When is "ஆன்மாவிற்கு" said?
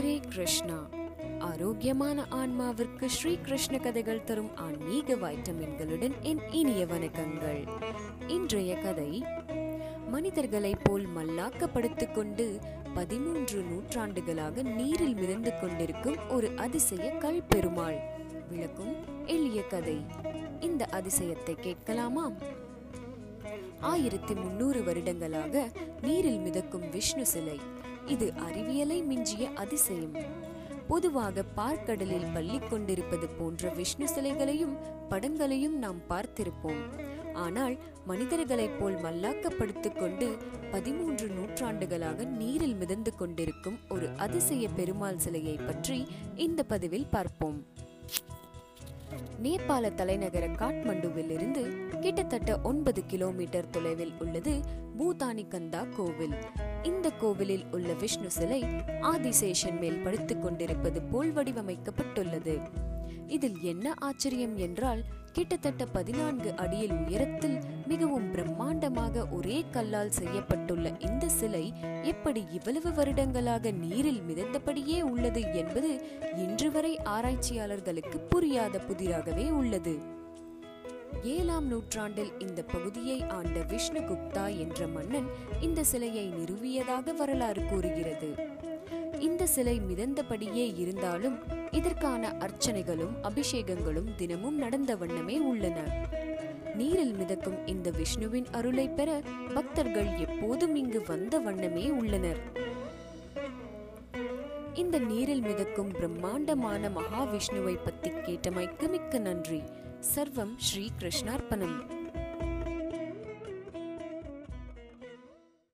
2.30-3.06